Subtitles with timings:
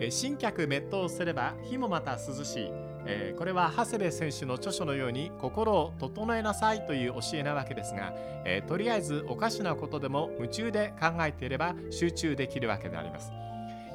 [0.00, 2.68] え新脚滅頭すれば火もまた涼しい、
[3.06, 8.12] えーこれは長谷部選手の著書のように心を整えなさいという教えなわけですが、
[8.44, 13.30] えーとりあえずおかしなことでも夢中で考えていれば集中できるわけであります。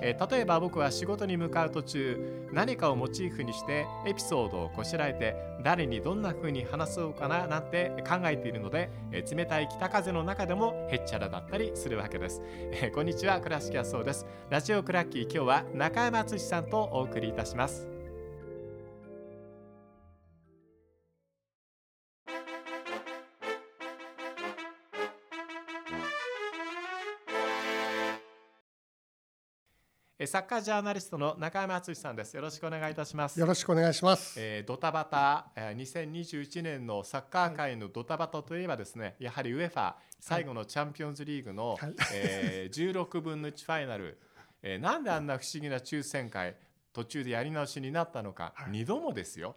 [0.02, 14.26] えー例えば僕は仕事に向かう途中何かをモチーフにしてエピソードをこしらえて誰にどんな風に話そうかななんて考えているので、えー冷たい北風の中でもへっちゃらだったりするわけです、えーこんにちは倉敷はそうです。
[14.50, 17.95] ラジオクラッキー今日は中山敦さんとお送りいたします。
[30.28, 32.34] サッカージャーナリストの中山敦さんです。
[32.36, 33.40] よろしくお願いいたします。
[33.40, 34.36] よろしくお願いします。
[34.38, 41.96] えードタバタ、えー2021年のサッカー界のドタバタといえばですね、やはり UEFA 最後のチャンピオンズリーグの、はい。
[42.14, 44.20] えー16分の1ファイナル、
[44.62, 46.56] えーなんであんな不思議な抽選会
[46.94, 48.72] 途中でやり直しになったのか、はい。
[48.72, 49.56] 2度もですよ。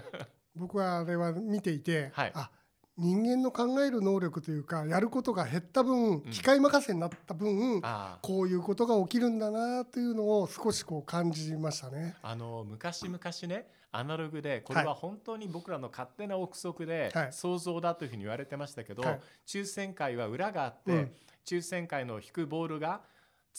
[0.54, 2.32] 僕はあれは見ていて、はい。
[2.34, 2.50] あ
[2.98, 12.16] 人間の考える能力というかやることが減った分、機械任せになった分あーこういうことが起きるんだなというのを少しこう感じましたね。
[12.22, 17.32] あの昔々ねアナログでこれは本当に僕らの勝手な憶測ではい。
[17.32, 19.20] 想像だというふうに言われてましたけど、はい。
[19.46, 21.12] 抽選会は裏があって、うん。
[21.44, 23.00] 抽選会の引くボールが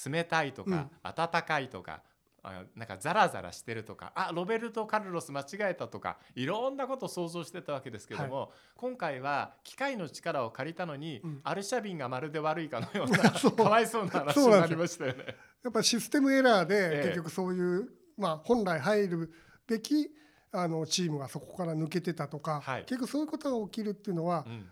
[0.06, 2.02] 冷たいとか、温かいとか
[2.48, 11.42] あなんかザラザラしてるとかあロベルト・カルロス間違えたとかいろんなことを想像してたわけですけども、今回は機械の力を借りたのに、うん。
[11.44, 13.52] アルシャビンがまるで悪いかのような そう。
[13.56, 15.26] かわいそうな話になりましたよね。
[15.64, 19.34] やっぱりシステムエラーえでえ結局そういう、まあ、本来入る
[19.66, 20.10] べき
[20.52, 22.86] あのチームがそこから抜けてたとか、はい。
[22.86, 24.70] 結局そういうことが起きるっていうのはうん。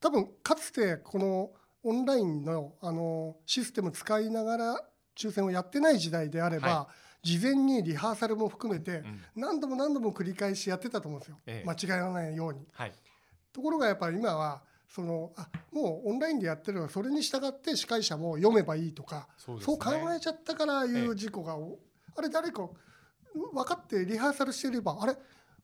[0.00, 4.80] 多分かつてこのオンラインのあのシステム使いながら
[5.16, 6.88] 抽選をやってない時代であれば、は
[7.22, 9.20] 事前にリハーサルも含めてうん。
[9.36, 11.68] 何度も何度も繰り返しやってたと思うんですよ、ええ。
[11.68, 12.66] 間違わないように。
[12.72, 12.92] はい。
[13.52, 19.64] ところがやっぱり今はそのあもうオンラインでやってるからそれに従って司会者も読めばいいとかそうね。
[19.64, 19.78] 考
[20.16, 21.78] えちゃったからああいええう事故が、お
[22.16, 22.68] あれ誰か
[23.32, 25.14] 分かってリハーサルしてればあれ？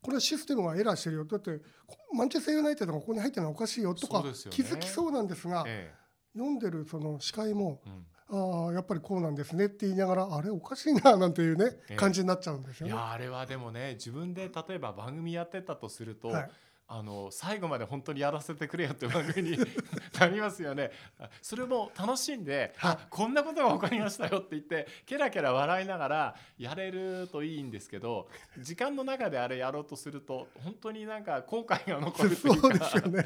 [0.03, 1.25] これシステムがエラーしてるよ。
[1.25, 5.93] だってこマンチェスターユナイテッドがここに入ってるのはおかしいよとか気づきそうなんですがえ
[6.35, 12.93] 読んでるその司会もえうんああやっぱりこうなんですねって言いながらあれおかしいななんていうねええ感じになっちゃうんですよね。
[12.93, 16.51] いやあれはでもね自分で例えば番組やってたとすると、はい
[16.89, 19.59] あの最後まで本当にやらせてくれよって番組に
[20.19, 20.93] なりますよね。
[21.19, 22.93] あそれも楽しんで、はい。
[22.93, 33.23] あこんなことが起こりましたよって言ってケラケラ笑いながらやれるといいんですけど時間の中であれやろうとすると本当になんか後悔が残るというそうかですよね。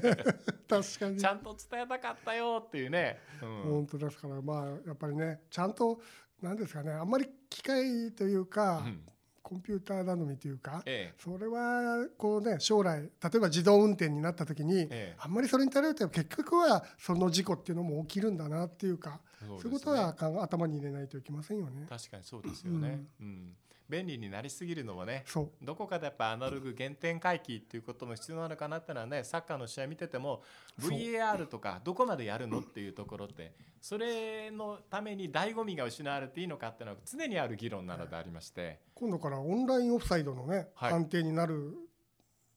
[0.68, 1.16] 確かに。
[1.18, 3.18] ちゃんと伝えたかったよっていうね。
[3.42, 3.62] うん。
[3.62, 4.40] 本当ですから。
[4.40, 6.00] まあやっぱりねちゃんと
[6.40, 9.06] なんですかねあんまり機械というか、うん
[9.42, 15.16] コンピューター頼みというかえそれはこうね将来例えば自動運転になった時に、ええ。
[15.18, 21.86] あんまりそれに頼ると結局はその事故っていうのも起きるんだなっていうかえそういうことは頭に入れないといけませんよね。
[21.88, 23.04] 確かにそうですよね。
[23.20, 23.56] うん
[23.90, 25.24] 便利になりすぎるのもね
[25.60, 30.42] どこかでやっぱアナログ原点回帰っていうことも必要なのかなってのはねサッカーの試合見てても
[30.80, 38.80] VAR とかどこまでやるのっていうところってそれのために醍醐味が失われていいのかっていうのは常にある議論なのでありまして。
[38.94, 40.92] 今度からオンラインオフサイドのね、はい。
[40.92, 41.74] 判定になる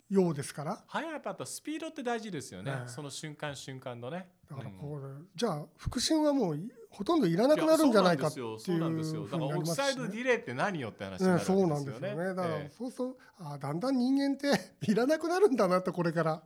[0.09, 0.83] ようですから。
[0.85, 4.27] 早やっぱあとスピードって大事ですよね、ねその瞬間瞬間のね。
[4.49, 4.77] だからうん。
[4.77, 8.85] こう、じゃあ復習はもういほとんどいらなくなるんじゃないかっていうそうなすよ。
[8.85, 9.23] ふうそうなんですよ。
[9.23, 11.61] だからオフサイドディレイって何よって話になるわね、けですよね。
[11.61, 12.25] そうなんですよね。
[12.25, 12.71] だから、ええ。
[12.77, 16.43] そうそうあだんだん人間っていらなくなるんだなとこれから。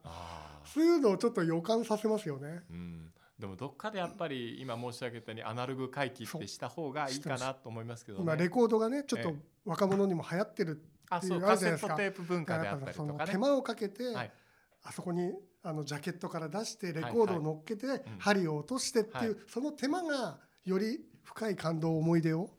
[0.64, 2.62] そういうのをちょっと予感させますよね。
[2.70, 8.24] うん、でもどっかでやっぱり今申し上げたようにアナログ回帰ってした方がいいかなと思いますけどね。
[8.24, 9.36] 今レコードがねちょっとええ
[9.66, 13.20] 若者にも流行ってるあっていうそうカセッあるじゃないですかトテープ文化であったりそとかね。
[13.20, 14.32] の手間をかけて、はい。
[14.84, 15.34] あそこに
[15.64, 18.02] あのジャケットから出してレコードを乗っけて、ん。
[18.20, 22.50] 針を落としてっていう、はその手間がより深い感動思い出をうん、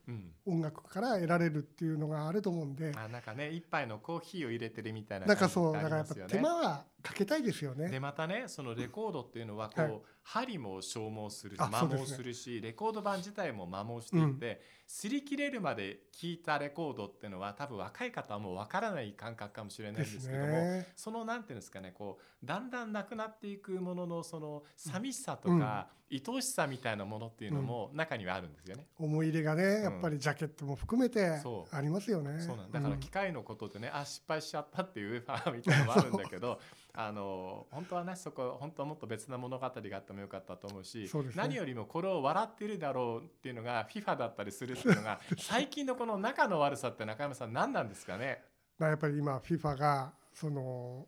[0.46, 6.14] 音楽から得られるっていうのがあると思うんであなんかね一杯のコーヒーを入れてるみたいななんかそうだからやっぱ。
[6.14, 8.00] 手間はかけたいですよでね。
[8.00, 9.92] またねそのレコードっていうのはこう、はい
[10.28, 20.86] 針も消耗するしあ摩耗するし、レコード盤自体も摩耗していって、擦り切れるまで聴いたレコードっていうのは多分若い方はもう分からない感覚かもしれないんでですすけども、ね。
[20.96, 28.86] そのなんていうんですかねこうだんだんなくなっていくもののその寂しさとか、愛おしさみたいなものっていうのも中にはあるんですよね。
[28.98, 31.40] 思い入れがねやっぱっぱりジャケットも含めて
[31.70, 32.40] ありますよね。
[32.40, 32.70] そうなん。
[32.72, 36.60] だから機械のことでね、あ失敗しちゃったっていう UFA みたいなのもあるんだけど
[36.94, 41.22] あの本当はねそこ本当はもっと別な物語があってもよかったと思うしね。
[41.34, 48.42] 何よりもこれを笑っているだろうっていうのが FIFA だったりするっていうのが 最近のこの仲の悪さって中山さん何なんですかね？
[48.78, 51.06] まあやっぱり今 FIFA がその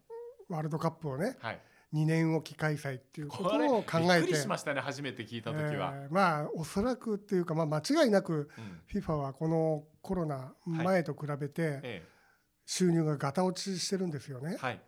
[0.48, 1.60] ワールドカップをねはい
[1.92, 4.26] 2年おき開催っていうこことを考えて。
[4.28, 8.48] くりしましたね初めて聞いた時は、えーまあおそらくっていうか、まあ、間違いなく
[8.92, 9.00] うん。
[9.00, 12.06] FIFA はこのコロナ前と比べてえ
[12.64, 14.54] 収入がガタ落ちしてるんですよね。
[14.54, 14.56] え。
[14.58, 14.80] はい。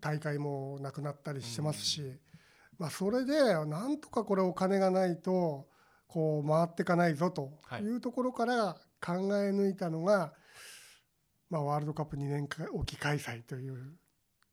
[0.00, 2.02] 大会もなくなったりしてますし、
[2.78, 5.68] まあ、それでなんとかこれお金がないと
[6.08, 7.82] こう回っていかないぞとはい。
[7.82, 10.32] いうところから考え抜いたのが、
[11.50, 13.94] まあ、ワールドカップ2年おき開催という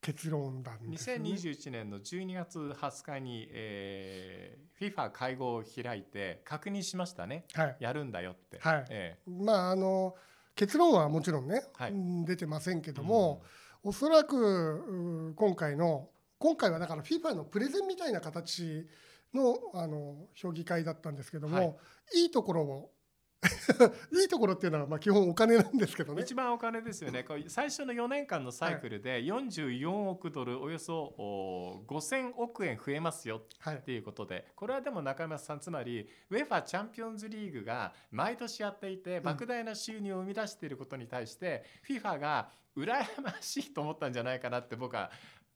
[0.01, 1.30] 結論なんですよね。
[1.30, 7.45] 2021年の12月20日に、えー、FIFA 会合を開いて確認しましたね。
[7.53, 7.77] はい。
[7.80, 8.86] やるんだよって、はい。
[8.89, 10.15] えまああの
[10.56, 11.92] 結論はもちろんね、はい。
[11.92, 13.44] うん出てませんけえども、
[13.83, 16.09] おそらくう今回の
[16.39, 18.88] 今回はだから FIFA のプレゼンみたいな形
[19.36, 21.75] のあの評議会だったんですけども、はい。
[22.15, 22.92] い、いところを
[24.13, 26.21] いいところっていうのはまあ基本お金なんですけどね。
[26.21, 42.88] 一番お金ですよねこう最初の4年間のサイクルで44億ドルおよそお5000億円増えますよはいっていうことでこれはでも中山さんつまり UEFA チャンピオンズリーグが毎年やっていてん莫大な収入を生み出していることに対して FIFA が羨
[43.21, 45.11] ましいと思ったんじゃないかなって僕は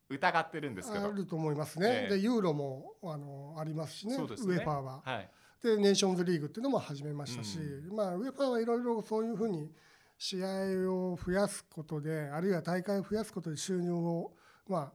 [0.09, 1.05] 疑ってるんですけど。
[1.05, 1.87] あると思いますね。
[1.87, 5.01] ええでユーロもあのありますしねそうですねウェファーは。
[5.03, 5.29] はい
[5.61, 7.57] でネーションズリーグっていうのも始めましたし、
[7.91, 9.71] まあ、ウェファーはいろいろそういうふうに
[10.17, 14.31] 試合を増やすことであるいは大会を増やすことで収入を、
[14.67, 14.93] まあ、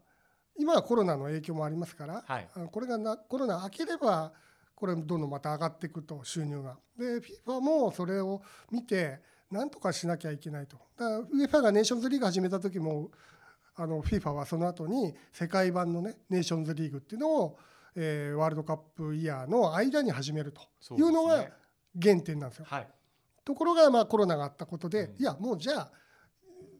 [0.58, 4.32] 今はコロナの影響もありますから、はいこれがなコロナ明ければ
[4.74, 6.78] これどんどんまた上がっていくと収入が。
[6.98, 8.40] で FIFA もそれを
[8.70, 9.20] 見て
[9.50, 10.78] なんとかしなきゃいけないと。
[10.96, 13.10] だからウェファーがネーションズリーグ始めた時も
[13.76, 17.58] あの FIFA はその後に世界版のねネーションズリーグっていうのを、
[17.96, 21.46] えーワールドカップイヤーの間に始めるとそいうのが
[22.00, 22.66] 原点なんですよ。
[22.68, 22.88] はい。
[23.44, 25.20] ところがまあコロナがあったことで、うん。
[25.20, 25.90] いやもうじゃあ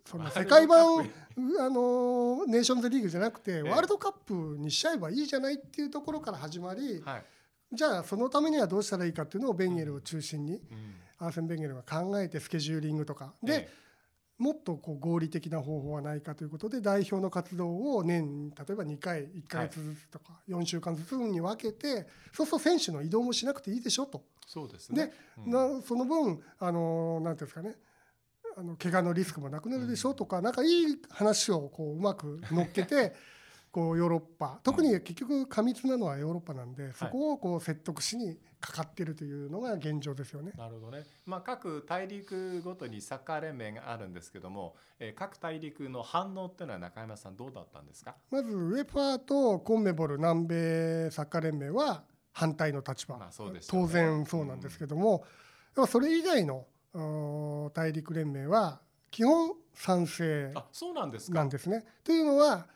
[0.06, 7.24] その世界版あのネーションズリーグじゃなくてえワールドカップにしちゃえばいいじゃないっていうところから始まりはい。
[7.72, 10.94] じゃあそのためにはどうしたらいいかっていうのをベンゲルを中心にうん。
[11.18, 13.34] アーセン・ベンゲルが考えてスケジューリングとか。
[13.42, 13.80] でえ
[14.40, 24.24] もっとこう合理的な方法はないかということで代表の活動を年に例えば2回1ヶ月ずつとか4週間ずつに分けてそうすると選手の移動もしなくていいでしょと。
[24.46, 25.08] そうですね。
[25.08, 25.12] で、
[25.44, 25.52] うん。
[25.76, 27.76] なその分あのなんていうんですかね。
[28.56, 33.14] あの怪我のリスクもなくなるでしょとか、なんかいい話をこううまく乗っけて
[33.72, 34.58] こうヨーロッパ。
[34.62, 40.52] 特に結局過密なのはヨーロッパなんでそこをこう説得しにかかってるというのが現状ですよね。
[40.56, 53.86] なるほどね、まあ、各大陸ごとにサッカー連盟があるんですけども、えー各大陸の反応っていうのは中山さんどうだったんですか、まずウェファーとコンメボル南米サッカー連盟は反対の立場、まあそうですよね。
[53.86, 55.24] 当然そうなんですけども、
[55.74, 56.66] でもそれ以外の
[57.72, 58.80] 大陸連盟は
[59.10, 61.38] 基本賛成あそうなんですか。
[61.38, 61.84] なんですね。
[62.04, 62.66] というのは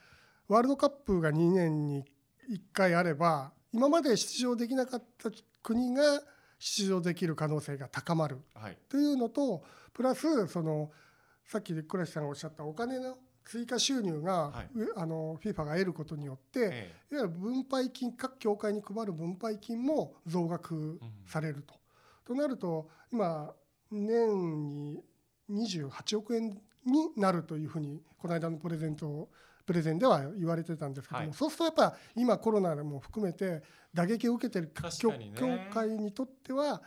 [0.49, 2.05] ワールドカップが2年に
[2.51, 5.31] 1回あれば今まで出場できなかった
[5.63, 6.21] 国が
[6.59, 8.39] 出場できる可能性が高まる。
[8.55, 8.79] はい。
[8.89, 10.91] というのとプラスその
[11.45, 14.79] さっき倉石さんがおっしゃったお金の追加収入が、はい。
[14.79, 21.75] うあの FIFA が得ることによって、えいわゆる分配金各協会に配る分配金も増額されると。
[22.25, 23.53] となると今
[23.91, 24.39] 年
[24.71, 25.05] に
[25.51, 26.51] 28億円
[26.87, 29.29] になるというふうにこの間のプレゼント
[29.67, 31.35] プレゼンでは言われてたんですけども、はい。
[31.35, 35.33] そうするとやっぱ今コロナも含めて打撃を受けてるね。
[35.37, 36.83] 協会にとっては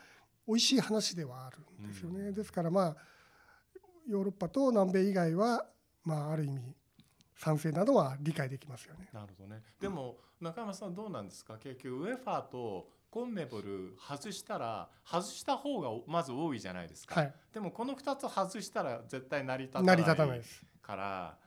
[0.48, 2.32] 美味しい話ではあるんですよね。
[2.32, 2.96] ですからまあ
[4.08, 5.66] ヨーロッパと南米以外は
[6.04, 6.62] まあある意味
[7.36, 9.10] 賛成などは理解できますよね。
[9.14, 9.62] なるほどね。
[9.80, 11.58] でも中山さんどうなんですか？
[11.58, 20.66] 結局ウェファーとコンメボル外したら外した方がまず多いじゃないですか、はい、でもこの2つ外したら絶対成り立たない立たないです。
[20.82, 21.38] から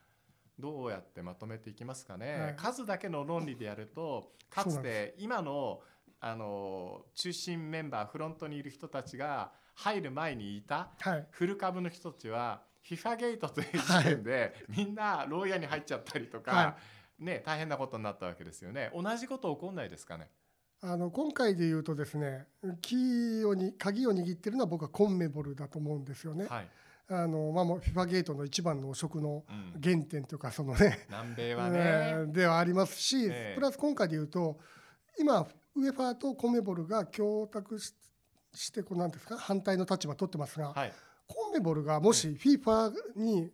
[0.61, 2.57] どうやってまとめていきますかね、はい。
[2.57, 5.83] 数だけの論理でやると かつて今の
[6.23, 16.77] あの中心メンバーフロントにいる人たちが入る前にいたはい、フル株の人たちは FIFA ゲートという時点で、みんな牢屋に入っちゃったりとか、は
[17.19, 18.91] ね、大変なことになったわけですよね。
[18.95, 20.29] 同じこと起こんないですかね。
[20.83, 22.47] あの今回で言うとですね
[22.81, 26.47] キーをに鍵を握ってるのは僕はコンメボルだと思うんですよね。
[26.47, 26.69] はい、
[27.11, 29.81] あのまあもう FIFA ゲートの一番の汚職のうん。
[29.83, 33.55] 原点というかそのね南米はね、えーではありますし、ええ。
[33.55, 34.59] プラス今回で言うと
[35.19, 37.95] 今ウェファーとコメボルが供託し
[38.55, 40.93] してこうなんですか反対の立場を取ってますが、はい。
[41.27, 43.51] コンメボルがもし FIFA に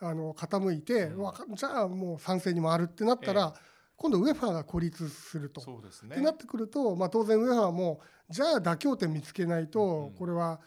[0.00, 1.54] あの傾いて、うん。
[1.54, 3.54] じゃあもう賛成に回るってなったら、
[3.96, 5.60] 今度ウェファが孤立すると。
[5.60, 6.16] そうですね。
[6.16, 10.14] ってなってくると、まあ、当然ウェファもじゃあ妥協点見つけないと、うん。
[10.14, 10.60] これは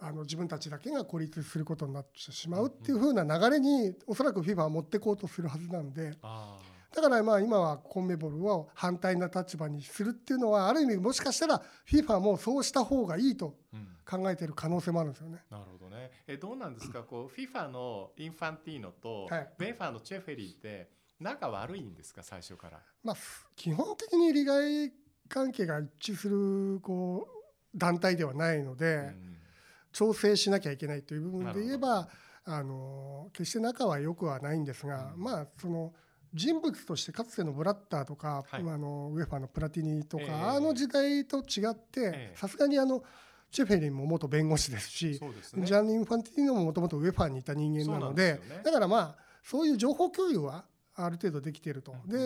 [0.00, 6.58] あの自分たちだけが孤立することになってしまうっていう風な流れにおそらく FIFA は持ってこうとするはずなんであ
[6.94, 11.60] だからまあ今はコンメボルを反対な立場にするっていうのはある意味もしかしたら
[11.90, 13.54] FIFA もそうした方がいいと
[14.08, 15.42] 考えている可能性もあるんですよね。
[15.50, 16.10] なるほどね。
[16.26, 17.02] えどうなんですか？
[17.02, 20.88] こう FIFA のインファンティーノとはいベンファのチェフェリーって
[21.20, 22.22] 仲悪いんですか？
[22.22, 22.80] 最初から。
[23.02, 23.16] まあ、
[23.56, 24.92] 基本的に利害
[25.28, 27.28] 関係が一致するこ
[27.74, 29.35] う団体ではないので、うん
[29.96, 32.08] 調整しなきゃいけないという部分で言えなば
[32.44, 35.22] あの決して仲は良くはないんですが、うん。
[35.22, 35.94] まあその
[36.34, 38.60] 人物としてかつてのブラッターとか、はい。
[38.60, 40.32] あのウェファのプラティニとか、ええ。
[40.32, 42.34] あの時代と違ってええ。
[42.36, 43.02] さすがにあの
[43.50, 45.64] チェフェリンも元弁護士ですし、ね。
[45.64, 48.40] ジャン・インファンティーノももともとウェファにいた人間なのでね。
[48.62, 52.10] だからまあそういう情報共有はある程度できていると、うん。
[52.10, 52.18] で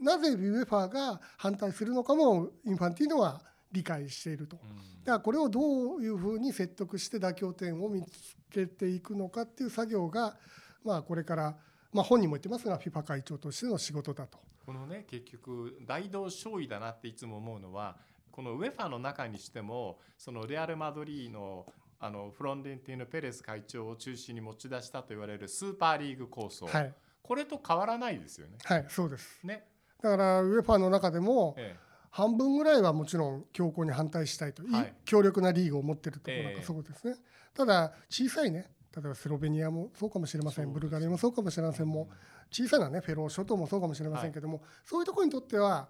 [0.00, 4.56] なぜウェファが反対するのかもインファンティーノは理解していると。
[4.56, 10.36] うんだからこれをどういうふうに説得して妥協点を見つけていくのかっていう作業が、
[10.84, 11.56] まあ、これから、
[11.92, 14.38] まあ、本人も言ってますが FIFA 会長としての仕事だと。
[14.66, 17.96] このね結局大同小異だなっていつも思うのは
[18.30, 21.66] このウェファの中にしてもそのレアル・マドリーの
[22.02, 28.56] あのフロンデンティーノ・ペレス会長を中心に持ち出したと言われるスーパーリーグ構想、はい、これと変わらないですよね。
[28.64, 29.66] はい、そうですね、
[30.02, 31.76] だからウェファの中でもえ
[32.10, 34.94] 半分ぐらいはもちろん強硬に反対したいと、いはい。
[35.04, 36.56] 強力なリーグを持っているところええ。
[36.56, 37.16] がそうですね、
[37.54, 38.70] ただ小さいね。
[38.94, 41.86] 例えばスロベニアもそうかもしれません、ブルガリアもそうかもしれません。
[41.86, 42.08] も
[42.50, 45.88] 小さなねフェロー諸島もそうかもしれませんけども、そういうところにとっては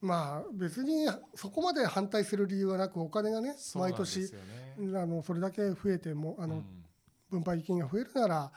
[0.00, 3.56] まあ別にそこまで反対する理由はなくお金がね。
[3.74, 4.32] 毎年
[4.94, 6.64] あのそれだけ増えてもあのうん。
[7.28, 8.52] 分配金が増えるなら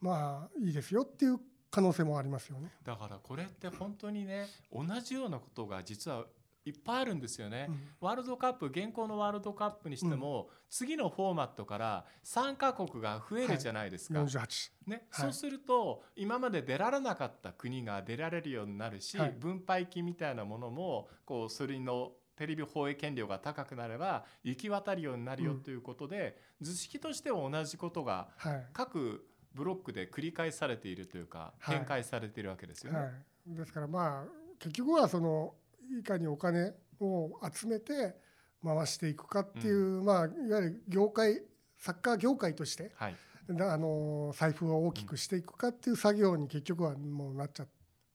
[0.00, 1.40] まあいいですよっていう
[1.72, 2.70] 可能性もありますよね。
[2.84, 6.24] だからこれって本当にね同じようなことが実は
[6.64, 7.66] いっぱいあるんですよね。
[7.68, 7.88] うん。
[8.00, 14.22] ワールドカップ現行のワールドカップにしても、次のフォーマットから参加国が増えるじゃないですか。
[14.22, 15.26] 48ね、はい。
[15.26, 19.30] そうすると今まで出られなかった国が出られるようになるし、はい。
[19.32, 25.62] 分配金みたいなものもこうそれのテレビ放映権料が高くなれば行き渡るようになるようん。
[25.62, 28.66] ということで、図式としては同じことがはい。
[28.72, 31.76] 各ブロックで繰り返されているというか、はい。
[31.76, 32.98] 展開されているわけですよね。
[32.98, 33.10] はい、
[33.46, 35.54] ですからまあ結局はその
[36.00, 38.16] いかにお金を集めて
[38.64, 41.42] 回していくかっていう、まあいわゆる業界
[41.78, 43.16] サッカー業界としてはい。
[43.50, 47.66] だあの財布を大きくしていくかっていう作業に結局はもうなっちゃっ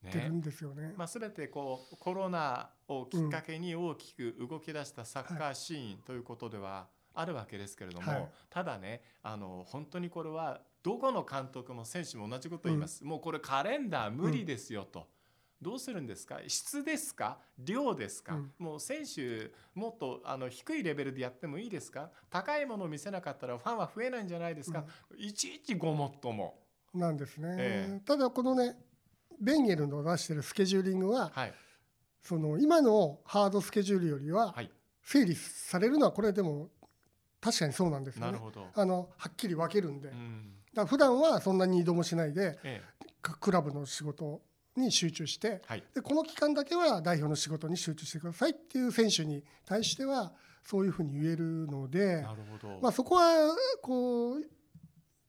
[0.10, 0.93] てるねんですよね。
[0.96, 8.29] まあ、全てこうコロナをきっかけに大きく動き出したサッカーシーンということではあるわけですけれども、はい。
[8.50, 15.07] ただねあの本当にこれはどこの監督も選手も同じことを言います、もうこれカレンダー無理ですよと。
[15.62, 16.40] どうするんですか？
[16.48, 17.40] 質ですか？
[17.58, 18.52] 量ですか、うん。
[18.60, 22.12] もう選手もっとあの低いレベルでやってもいいですか？
[22.30, 24.86] 高いものを見せなかったらファンは増えないんじゃないですか、
[25.18, 26.60] いちいちごもっとも。
[26.94, 28.76] なんですね、えただこのね
[29.40, 31.54] ベンゲルの出してるスケジューリングははい、
[32.24, 34.72] その今のハードスケジュールよりははい、
[35.04, 36.70] 整理されるのはこれでも
[37.40, 38.32] 確かにそうなんですよね。
[38.32, 38.68] なるほど。
[38.74, 40.54] あのはっきり分けるんで、うん。
[40.74, 42.82] ら普段はそんなに移動もしないでえ
[43.22, 44.42] かクラブの仕事
[44.79, 52.79] に集中してえはい、でこの期間だけは代表の仕事に集中してくださいっていう選手に対してはそういうふうに言えるので、なるほど。
[52.81, 54.41] まあ、そこはこう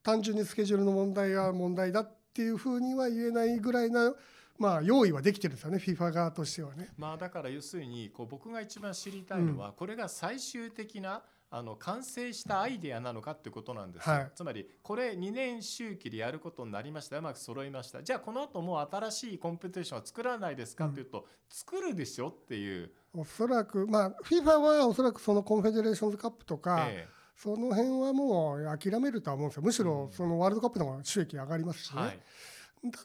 [0.03, 4.15] 単純にスケジュールの問題が問題だっていうふうには言えないぐらいな、
[4.59, 6.89] まあ、用意はできてるんですよね FIFA 側としてはね。
[6.97, 14.33] まあだから要するにこう僕が一番知りたいのは、これが最終的なあの完成したアイデアなのかっていうことなんですよ、はい。
[14.35, 17.19] つまりこれ2年周期でやることになりました。
[17.19, 18.03] うまく揃いました。
[18.03, 29.63] じゃあこの後もう新しいコンペティションは作らないですかっていうと、作るでしょっていう、おそらく、まあ、FIFA はおそらくそのコンフェデレーションズカップとか、えその辺はもう諦めるとは思うんですよ。
[29.63, 32.21] むしろそのワールドカップの方が収益上がりますしね、えはい。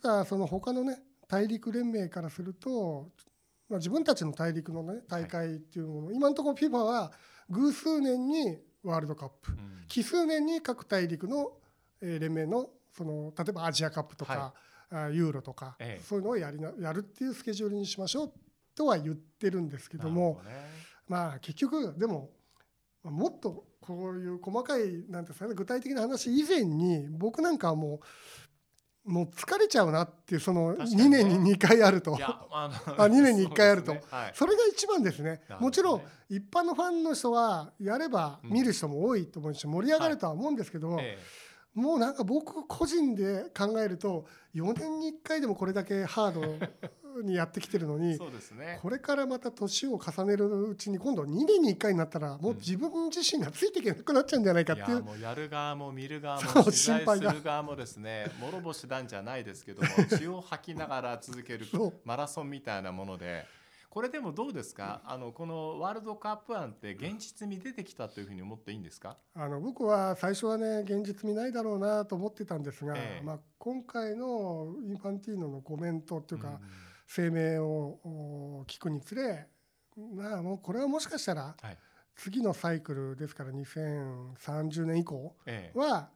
[0.01, 0.97] ただその他のね
[1.27, 3.09] 大陸連盟からすると、
[3.69, 7.11] まあ、自分たちの大陸のね大会っていうもの、今のところ FIFA は
[7.49, 9.51] 偶数年にワールドカップ。
[9.51, 9.85] うん。
[9.87, 11.51] 奇数年に各大陸の
[12.01, 14.53] えー連盟のその例えばアジアカップとか、
[14.91, 16.03] あユーロとか、ええ。
[16.03, 18.31] そういうのをやりなやるっていうスケジュールにしましょう
[18.75, 20.51] とは言ってるんですけどもね。
[21.07, 22.29] まあ結局でも
[23.03, 27.99] まあもっとこういう細かいなんですかね具体的な話以前に僕なんかはもう
[29.05, 31.05] もう疲れちゃうなっていうその確かにね。
[31.05, 32.17] 2年に2回あると。
[32.19, 33.95] あの あ2年に1回あると。
[34.33, 35.41] それが一番ですね。
[35.59, 38.51] もちろん一般のファンの人はやればうん。
[38.51, 41.17] 見る人も多いと思うし盛り上がるとは思うんですけど、え
[41.73, 46.41] もうなんか僕個人で考えると4年に1回でもこれだけハード
[47.21, 48.79] にやってきてるのえにそうですね。
[48.81, 61.65] これからまた年を重ねるうちに今度2年に1回になったらもう自分自身がついていけなくなっちゃうんじゃないかっていういやもうやる側も見る側も 取材心配がする側もですね諸星なんじゃないですけども 血を吐きながら続ける
[62.05, 63.45] マラソンみたいなもので。
[63.89, 65.01] これでもどうですか？
[65.05, 69.17] あのこのワールドカップ案って現実に出てきたというふうに思っていいんですか？
[69.35, 73.23] あの僕は最初はね現実見ないだろうなと思ってたんですが、ええ。
[73.23, 76.59] まあ、今回のインファンティーノのコメントっていうか、ん
[77.07, 77.99] 声明を
[78.61, 79.47] お聞くにつれ
[80.15, 81.77] まあもうこれはもしかしたらはい。
[82.15, 85.79] 次のサイクルですから2030年以降ええ。
[85.79, 86.09] は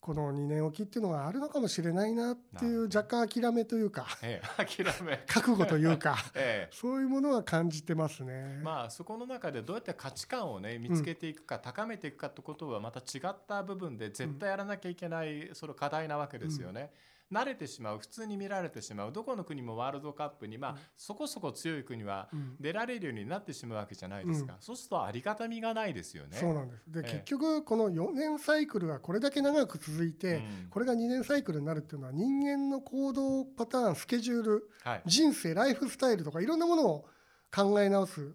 [0.00, 5.24] この2年おきっていうのがあるのかもしれないなっていう若干諦めというかええ諦め。
[5.26, 6.74] 覚悟というか ええ。
[6.74, 8.60] そういうものは感じてますね。
[8.62, 16.92] まあそこの中でどうやって価値観をね見つけていくか、高めていくかってことはまた違った部分で絶対やらなきゃいけないその課題なわけですよね。
[17.32, 20.78] 慣れてしまう普通に見られてしまうどこの国もワールドカップにまあ、うん。
[20.96, 22.56] そこそこ強い国はうん。
[22.60, 24.58] 出られるようになってしまうわけじゃないですか、うん。
[24.60, 26.36] そうするとありがたみがないですよね。
[26.36, 26.84] そうなんです。
[26.86, 27.12] で、ええ。
[27.12, 30.66] 結局この4年サイクルがこれだけ長く続いて、うん。
[30.70, 37.08] これが2年サイクルになるっていうのは人間の行動パターンスケジュールはい、人生ライフスタイルとかいろんなものを
[37.54, 38.34] 考え直す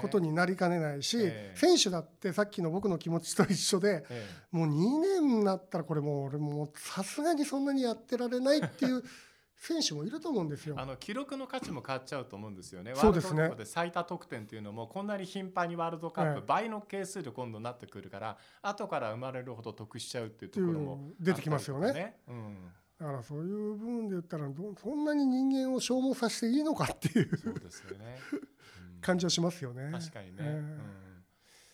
[0.00, 1.56] ことになりかねないし、ええ。
[1.56, 9.02] 選手だってさっきの僕の気持ちと一緒でえもう2年になったらこれもう俺もうさすがにそんなにやってられないっていう
[9.56, 10.74] 選手もいると思うんですよ。
[10.76, 10.82] え。
[10.82, 12.94] あの記録の価値も変わっちゃうと思うんですよね。
[12.96, 13.42] そうですね。
[13.42, 16.46] ワールドカップで最多得点というのもこんなに頻繁にワールドカップ、ええ。
[16.46, 22.18] 倍の係数で今度なってくるから後から生まれるほど得しちゃうっていうところもっていう出てきますよね。
[22.26, 22.72] うん
[23.02, 28.16] だからそういう部分で言ったらどそんなに人間を消耗させていいのかっていうそうですよね。
[28.32, 28.40] うん
[29.00, 29.90] 感じはしますよね。
[29.90, 31.11] 確かにね、ええうん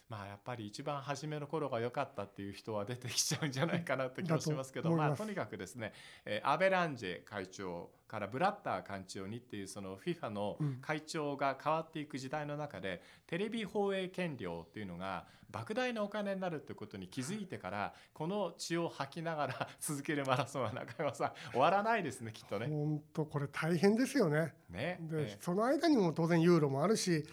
[0.09, 5.93] まあやっぱり一番初めの頃が良かったっていう人は出てきちゃうんじゃないかなって気がしますけどまあとにかくですね、
[6.25, 10.79] えーアベランジェ会長からブラッター会長にっていうその FIFA のうん。
[10.81, 22.67] 会長が変わっていく時代の中で、テレビ放映権料っていうのが莫大なお金になるってことに気づいてからこの血を吐きながら 続けるマラソンは中山さん終わらないですねきっとね。
[22.67, 24.55] 本当これ大変ですよね。
[24.71, 27.25] ねで、えその間にも当然ユーロもあるし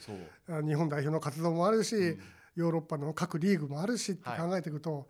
[0.48, 5.08] 日本代表の活動もあるし、うんヨーロッパの各リーグもあるしってはい考えていくと、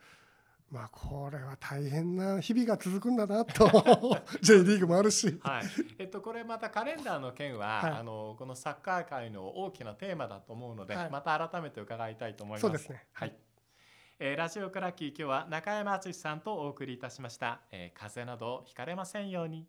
[0.72, 3.70] まあこれは大変な日々が続くんだなと
[4.42, 5.64] J リーグもあるし、はい、
[6.00, 12.62] えっとこれまたカレンダーの件は、はいあのこのサッカー界の大きなテーマだと思うので、はいまた改めて伺いたいと思います。
[12.62, 13.36] そうですねはい。
[14.20, 17.62] えーラジオクラッキー今日は中山敦さんとお送りいたしました。
[17.72, 19.68] えー風邪などひかれませんように。